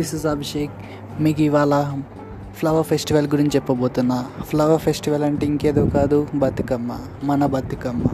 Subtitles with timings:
[0.00, 0.72] This is Abhishek.
[1.20, 1.98] మీకు ఇవాళ
[2.54, 4.26] flower festival గురించి చెప్పబోతున్నా.
[4.40, 6.98] ఫ్లవర్ ఫెస్టివల్ అంటే ఇంకేదో కాదు బతుకమ్మ.
[7.24, 8.04] మన బతుకమ్మ.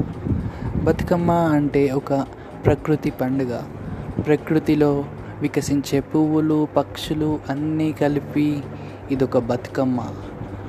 [0.82, 2.26] బతుకమ్మ అంటే ఒక
[2.66, 3.62] ప్రకృతి పండుగ.
[4.26, 5.04] ప్రకృతిలో
[5.40, 8.62] వికసించే పువ్వులు పక్షులు అన్నీ కలిపి
[9.10, 10.04] ఇదొక బతుకమ్మ.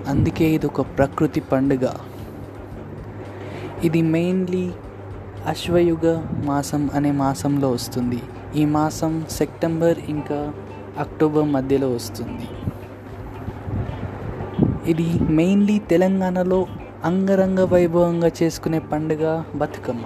[0.08, 1.88] అందుకే ఇదొక ప్రకృతి పండుగ.
[3.84, 4.72] ఇది మెయిన్లీ
[5.48, 8.22] అశ్వయుగ మాసం అనే మాసంలో వస్తుంది.
[8.56, 10.54] ఈ మాసం సెప్టెంబర్ ఇంకా
[11.00, 12.48] అక్టోబర్ మధ్యలో వస్తుంది.
[14.92, 16.66] ఇది మెయిన్లీ తెలంగాణలో
[17.04, 20.02] అంగరంగ వైభవంగా చేసుకునే పండుగ బతుకమ్మ.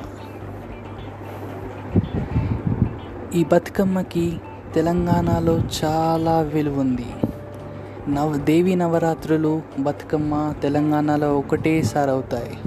[3.36, 4.40] ఈ బతుకమ్మకి
[4.76, 7.06] తెలంగాణలో చాలా విలువ ఉంది.
[8.10, 12.58] నవ దేవి నవరాత్రులు బతుకమ్మ తెలంగాణలో ఒకటేసారి అవుతాయి.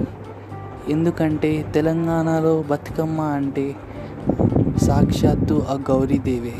[0.89, 3.75] ఎందుకంటే తెలంగాణలో బతుకమ్మ అంటే
[4.77, 6.53] సాక్షాత్తు ఆ గౌరీదేవే.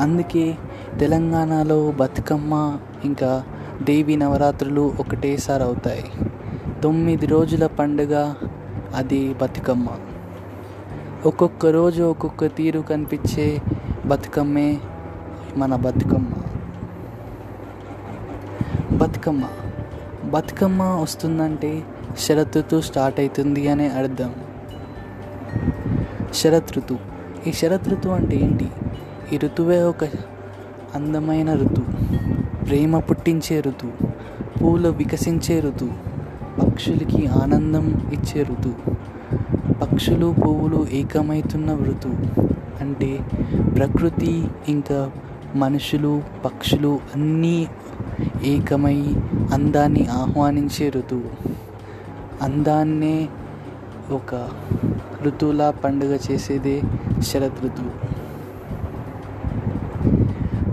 [0.00, 0.56] అందుకే
[1.00, 3.44] తెలంగాణలో బతుకమ్మ ఇంకా
[3.82, 6.04] దేవి నవరాత్రులు ఒకటేసారి అవుతాయి.
[6.82, 8.34] తొమ్మిది రోజుల పండుగ
[8.94, 9.88] అది బతుకమ్మ.
[11.26, 13.62] ఒక్కొక్క రోజు ఒక్కొక్క తీరు కనిపించే
[14.06, 14.78] బతుకమ్మే
[15.56, 16.34] మన బతుకమ్మ.
[18.96, 19.48] బతుకమ్మ.
[20.24, 21.82] బతుకమ్మ వస్తుందంటే
[22.18, 24.34] శరతృతు స్టార్ట్ అవుతుంది అనే అర్థం.
[26.34, 26.98] శరతృతు
[27.46, 28.70] ఈ శరతృతు అంటే ఏంటి?
[29.32, 30.04] ఈ ఋతువే ఒక
[30.94, 31.92] అందమైన ఋతువు
[32.64, 33.94] ప్రేమ పుట్టించే ఋతువు
[34.58, 35.94] పూలు వికసించే ఋతువు
[36.58, 38.78] పక్షులకి ఆనందం ఇచ్చే ఋతువు
[39.80, 42.18] పక్షులు పువ్వులు ఏకమవుతున్న ఋతువు
[42.80, 43.10] అంటే
[43.76, 44.32] ప్రకృతి
[44.68, 45.00] ఇంకా
[45.54, 46.12] మనుషులు
[46.44, 47.56] పక్షులు అన్నీ
[48.44, 48.98] ఏకమై
[49.52, 51.30] అందాన్ని ఆహ్వానించే ఋతువు
[52.42, 53.16] అందాన్నే
[54.12, 54.32] ఒక
[55.24, 56.76] ఋతువులా పండుగ చేసేదే
[57.22, 57.92] శరత్ ఋతువు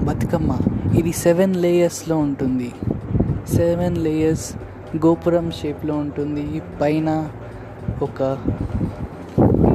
[0.04, 0.58] బతుకమ్మ.
[0.98, 2.72] ఇది సెవెన్ లేయర్స్లో ఉంటుంది.
[3.56, 4.56] సెవెన్ లేయర్స్
[4.98, 6.62] గోపురం షేప్లో ఉంటుంది.
[6.82, 7.30] పైన
[8.02, 8.38] ఒక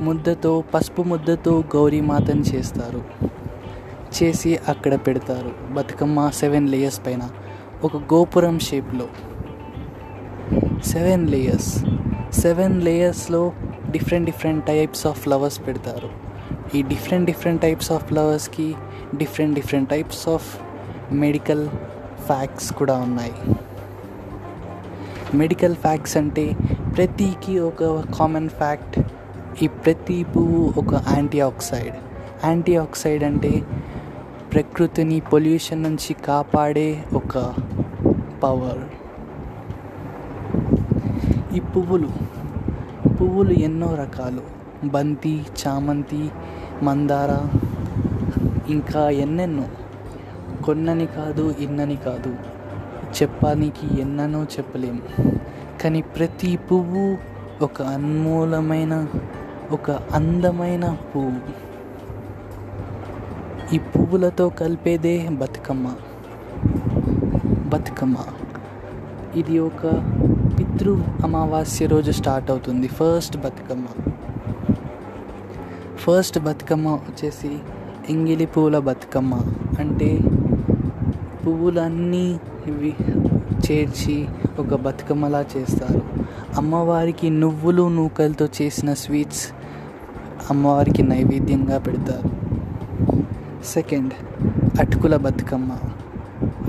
[0.03, 3.04] ముద్దతో పసుపు ముద్దతో గౌరీమాతని చేస్తారు.
[4.22, 5.75] చేసి అక్కడ పెడతారు.
[5.75, 7.28] బతుకమ్మ సెవెన్ లేయర్స్ పైన.
[7.84, 9.06] ఒక గోపురం షేప్లో
[10.84, 11.84] seven layers
[12.41, 13.53] seven లేయర్స్లో
[13.91, 16.28] different different types of flowers పెడతారు.
[16.74, 18.74] ఈ different different types of ఫ్లవర్స్కి
[19.16, 20.58] different different types of
[21.12, 21.68] medical
[22.26, 23.32] facts కూడా ఉన్నాయి.
[25.34, 26.56] మెడికల్ ఫ్యాక్ట్స్ అంటే
[26.96, 29.00] ప్రతికి ఒక కామన్ ఫ్యాక్ట్
[29.62, 31.94] ఈ ప్రతి పువ్వు ఒక యాంటీ ఆక్సైడ్
[32.44, 33.62] యాంటీ ఆక్సైడ్ అంటే
[34.52, 37.54] ప్రకృతిని పొల్యూషన్ నుంచి కాపాడే ఒక
[38.42, 38.84] పవర్
[41.54, 42.08] ఈ పువ్వులు
[43.08, 44.58] పువ్వులు ఎన్నో రకాలు.
[44.84, 46.30] బంతి చామంతి
[46.83, 47.59] మందార
[48.71, 49.65] ఇంకా ఎన్నెన్నో.
[50.65, 52.37] కొన్నని కాదు ఇన్నని కాదు.
[53.22, 55.03] చెప్పడానికి ఎన్ననో చెప్పలేము
[55.83, 57.19] కానీ ప్రతి పువ్వు
[57.65, 59.06] ఒక అన్మూలమైన
[59.71, 61.69] ఒక అందమైన పువ్వు.
[63.75, 65.95] ఈ పువ్వులతో కలిపేదే బతుకమ్మ.
[67.66, 68.16] బతుకమ్మ.
[69.37, 69.87] ఇది ఒక
[70.59, 72.89] పితృ అమావాస్య రోజు స్టార్ట్ అవుతుంది.
[72.89, 73.84] ఫస్ట్ బతుకమ్మ.
[76.08, 77.58] ఫస్ట్ బతుకమ్మ వచ్చేసి
[78.10, 79.41] ఎంగిలి పువ్వుల బతుకమ్మ.
[79.78, 80.20] అంటే
[81.46, 82.94] పువ్వులన్నీ ఇవి
[83.70, 84.26] చేర్చి
[84.58, 86.02] ఒక బతుకమ్మలా చేస్తారు.
[86.56, 89.48] అమ్మవారికి నువ్వులు నూకలతో చేసిన స్వీట్స్
[90.50, 92.30] అమ్మవారికి నైవేద్యంగా పెడతారు.
[93.64, 94.12] సెకండ్
[94.80, 95.72] అటుకుల బతుకమ్మ.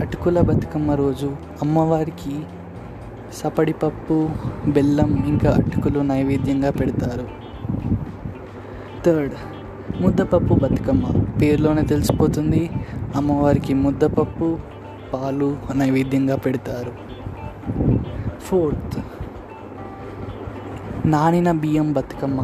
[0.02, 2.40] అటుకుల బతుకమ్మ రోజు అమ్మవారికి
[3.34, 4.30] సపడిపప్పు
[4.68, 7.49] బెల్లం ఇంకా అటుకులు నైవేద్యంగా పెడతారు.
[9.06, 9.34] థర్డ్
[10.02, 11.06] ముద్దపప్పు బతుకమ్మ.
[11.42, 12.70] పేరులోనే తెలిసిపోతుంది
[13.16, 14.60] అమ్మవారికి ముద్దపప్పు
[15.14, 16.92] పాలు నైవేద్యంగా పెడతారు.
[18.40, 19.04] ఫోర్త్
[21.08, 22.42] నానిన బియ్యం బతుకమ్మ.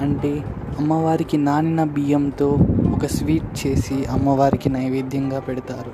[0.00, 0.44] అంటే
[0.78, 2.58] అమ్మవారికి నానిన బియ్యంతో
[2.94, 5.92] ఒక స్వీట్ చేసి అమ్మవారికి నైవేద్యంగా పెడతారు.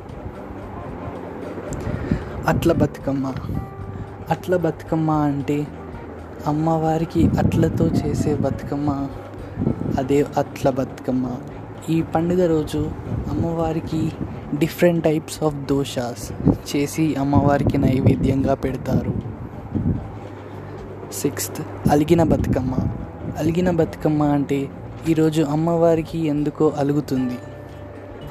[2.49, 3.33] అట్ల బతుకమ్మ.
[4.31, 5.67] అట్ల బతుకమ్మ అంటే
[6.47, 9.09] అమ్మవారికి అట్లతో చేసే బతుకమ్మ
[9.97, 11.37] అదే అట్ల బతుకమ్మ.
[11.91, 12.91] ఈ పండుగ రోజు
[13.31, 14.13] అమ్మవారికి
[14.59, 16.33] డిఫరెంట్ టైప్స్ ఆఫ్ దోషాస్
[16.71, 19.15] చేసి అమ్మవారికి నైవేద్యంగా పెడతారు.
[21.13, 22.75] సిక్స్త్ అలిగిన బతుకమ్మ.
[23.39, 24.69] అలిగిన బతుకమ్మ అంటే
[25.09, 27.39] ఈరోజు అమ్మవారికి ఎందుకో అలుగుతుంది.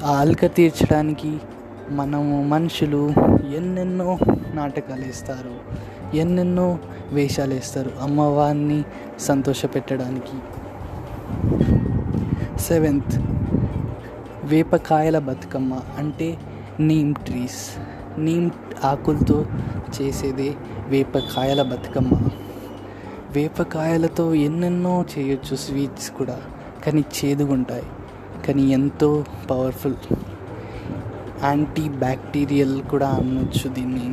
[0.04, 1.36] ఆ అలక తీర్చడానికి
[1.90, 3.12] మనము మనుషులు
[3.56, 4.18] ఎన్నెన్నో
[4.54, 5.54] నాటకాలు వేస్తారు
[6.16, 6.78] ఎన్నెన్నో
[7.12, 8.84] వేషాలు వేస్తారు అమ్మవారిని
[9.20, 10.36] సంతోషపెట్టడానికి.
[12.68, 13.14] సెవెంత్.
[14.44, 16.28] వేపకాయల బతుకమ్మ అంటే
[16.80, 17.62] నీమ్ ట్రీస్
[18.18, 18.50] నీమ్
[18.84, 19.46] ఆకులతో
[19.96, 20.54] చేసేదే
[20.86, 22.14] వేపకాయల బతుకమ్మ.
[23.30, 26.38] వేపకాయలతో ఎన్నెన్నో చేయొచ్చు స్వీట్స్ కూడా
[26.86, 27.86] కానీ చేదుగుంటాయి
[28.46, 29.96] కానీ ఎంతో పవర్ఫుల్
[31.44, 34.12] యాంటీ బ్యాక్టీరియల్ కూడా అనొచ్చు దీన్ని.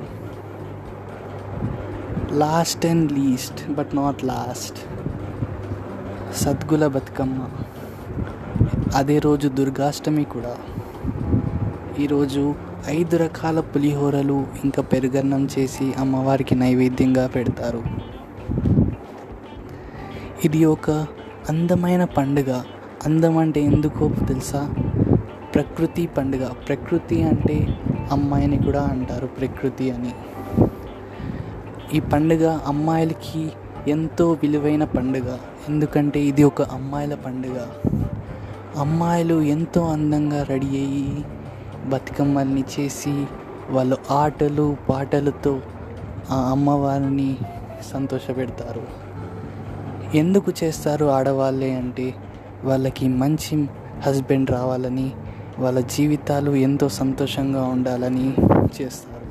[2.38, 4.80] Last and least but not last
[6.44, 7.48] Saddula Bathukamma.
[8.96, 10.58] అదే రోజు దుర్గాష్టమి కూడా.
[12.00, 12.56] ఈరోజు
[12.88, 17.84] ఐదు రకాల పులిహోరలు ఇంకా పెరుగన్నం చేసి అమ్మవారికి నైవేద్యంగా పెడతారు.
[20.46, 20.92] ఇది ఒక
[21.50, 22.62] అందమైన పండుగ.
[23.06, 24.74] అందం అంటే ఎందుకో తెలుసా?
[25.56, 26.50] ప్రకృతి పండుగ.
[26.68, 27.68] ప్రకృతి అంటే
[28.12, 30.12] అమ్మాయిని కూడా అంటారు ప్రకృతి అని.
[31.94, 33.52] ఈ పండుగ అమ్మాయిలకి
[33.88, 35.38] ఎంతో విలువైన పండుగ.
[35.70, 37.66] ఎందుకంటే ఇది ఒక అమ్మాయిల పండుగ.
[38.78, 41.26] అమ్మాయిలు ఎంతో అందంగా రెడీ అయ్యి
[41.86, 43.26] బతుకమ్మల్ని చేసి
[43.70, 45.62] వాళ్ళు ఆటలు పాటలతో
[46.32, 47.38] ఆ అమ్మవారిని
[47.94, 48.84] సంతోషపెడతారు.
[50.18, 52.16] ఎందుకు చేస్తారు ఆడవాళ్ళే అంటే
[52.64, 53.70] వాళ్ళకి మంచి
[54.02, 55.12] హస్బెండ్ రావాలని
[55.60, 58.34] వాళ్ళ జీవితాలు ఎంతో సంతోషంగా ఉండాలని
[58.82, 59.24] చేస్తారు.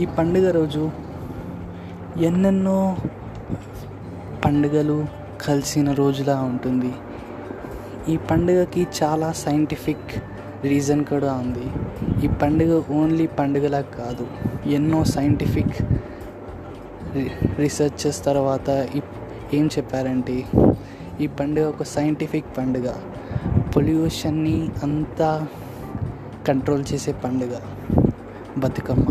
[0.00, 0.90] ఈ పండుగ రోజు
[2.16, 2.96] ఎన్నెన్నో
[4.44, 5.06] పండుగలు
[5.46, 6.92] కలిసిన రోజులా ఉంటుంది.
[8.08, 10.22] ఈ పండుగకి చాలా సైంటిఫిక్
[10.64, 11.66] రీజన్ కూడా ఉంది.
[12.24, 14.26] ఈ పండుగ ఓన్లీ పండుగలా కాదు.
[14.66, 15.76] ఎన్నో సైంటిఫిక్
[17.58, 18.88] రీసెర్చెస్ తర్వాత
[19.54, 20.44] ఏం చెప్పారంటే
[21.20, 22.92] ఈ పండుగ ఒక సైంటిఫిక్ పండుగ.
[23.76, 25.46] పొల్యూషన్ని అంతా
[26.48, 27.56] కంట్రోల్ చేసే పండుగ.
[28.58, 29.06] బతుకమ్మ.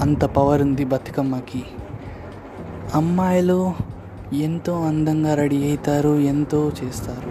[0.00, 1.62] అంత పవర్ ఉంది బతుకమ్మకి.
[2.94, 3.72] అమ్మాయిలు
[4.32, 7.30] ఎంతో అందంగా రెడీ అవుతారు ఎంతో చేస్తారు.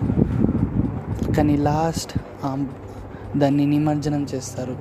[1.34, 2.19] కానీ లాస్ట్
[3.38, 4.78] దాన్ని నిమజ్జనం చేస్తారు.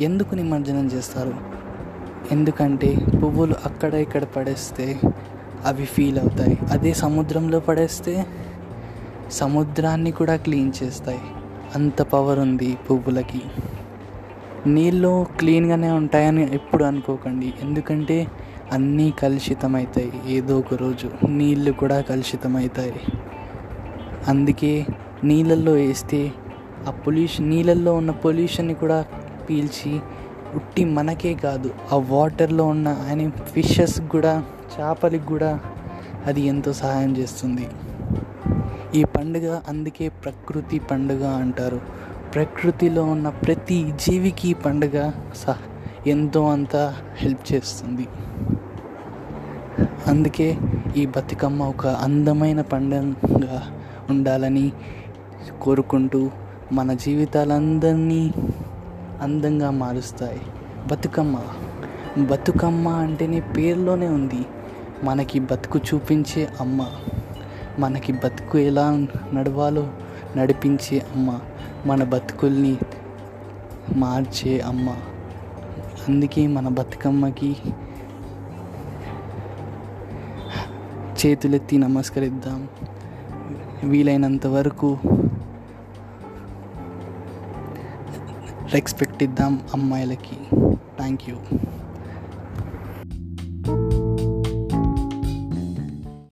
[0.00, 1.34] ఎందుకు నిమజ్జనం చేస్తారు?
[2.32, 5.00] ఎందుకంటే పువ్వులు అక్కడ ఇక్కడ పడేస్తే
[5.64, 6.58] అవి ఫీల్ అవుతాయి.
[6.70, 8.26] అదే సముద్రంలో పడేస్తే
[9.30, 11.20] సముద్రాన్ని కూడా క్లీన్ చేస్తాయి.
[11.74, 13.42] అంత పవర్ ఉంది పువ్వులకి.
[14.66, 17.54] నీళ్ళు క్లీన్గానే ఉంటాయని ఎప్పుడు అనుకోకండి.
[17.62, 18.26] ఎందుకంటే
[18.72, 22.94] అన్నీ కలుషితమవుతాయి ఏదో ఒక రోజు నీళ్ళు కూడా కలుషితమవుతాయి
[24.28, 24.86] అందుకే
[25.24, 26.32] నీళ్ళల్లో వేస్తే
[26.86, 29.04] ఆ పొల్యూషన్ నీళ్ళల్లో ఉన్న పొల్యూషన్ని కూడా
[29.50, 30.00] పీల్చి
[30.54, 34.44] ఉట్టి మనకే కాదు ఆ వాటర్లో ఉన్న ఆయన ఫిషెస్ కూడా
[34.80, 35.60] చేపలకి కూడా
[36.26, 37.68] అది ఎంతో సహాయం చేస్తుంది.
[38.94, 41.80] ఈ పండుగ అందుకే ప్రకృతి పండుగ అంటారు.
[42.34, 45.56] ప్రకృతిలో ఉన్న ప్రతి జీవికి పండుగ సహ
[46.06, 48.06] ఎంతో అంత హెల్ప్ చేస్తుంది.
[50.06, 50.58] అందుకే
[50.96, 53.62] ఈ బతుకమ్మ ఒక అందమైన పండుగగా
[54.10, 54.72] ఉండాలని
[55.62, 56.30] కోరుకుంటూ
[56.72, 58.32] మన జీవితాలందరినీ
[59.20, 60.40] అందంగా మారుస్తాయి.
[60.90, 61.38] బతుకమ్మ.
[62.24, 64.46] బతుకమ్మ అంటేనే పేరులోనే ఉంది.
[65.04, 66.86] మనకి బతుకు చూపించే అమ్మ.
[67.78, 69.90] మనకి బతుకు ఎలా నడవాలో
[70.36, 71.38] నడిపించే అమ్మ.
[71.86, 72.76] మన బతుకుల్ని
[73.96, 74.90] మార్చే అమ్మ.
[76.08, 77.56] అందుకే మన బతుకమ్మకి
[81.20, 82.60] చేతులెత్తి నమస్కరిద్దాం.
[83.84, 84.88] వీలైనంత వరకు
[88.74, 90.36] రెస్పెక్ట్ ఇద్దాం అమ్మాయిలకి.
[90.98, 91.36] Thank you